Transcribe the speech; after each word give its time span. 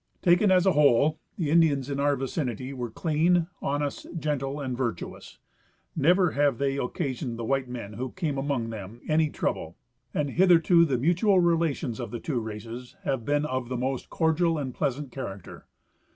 Taken 0.23 0.49
as 0.49 0.65
a 0.65 0.71
whole, 0.71 1.19
the 1.37 1.51
Indians 1.51 1.87
in 1.87 1.99
our 1.99 2.15
vicinity 2.15 2.73
were 2.73 2.89
clean, 2.89 3.45
honest, 3.61 4.07
gentle 4.17 4.59
and 4.59 4.75
virtuous. 4.75 5.37
Never 5.95 6.31
have 6.31 6.57
they 6.57 6.75
occasioned 6.77 7.37
the 7.37 7.43
white 7.45 7.69
men 7.69 7.93
who 7.93 8.09
came 8.09 8.39
among 8.39 8.71
them 8.71 9.01
any 9.07 9.29
trouble, 9.29 9.77
and 10.11 10.31
hitherto 10.31 10.85
the 10.85 10.97
mutual 10.97 11.39
relations 11.39 11.99
of 11.99 12.09
the 12.09 12.19
two 12.19 12.39
races 12.39 12.95
have 13.03 13.25
been 13.25 13.45
of 13.45 13.69
the 13.69 13.77
most 13.77 14.09
cordial 14.09 14.57
and 14.57 14.73
pleasant 14.73 15.11
character. 15.11 15.67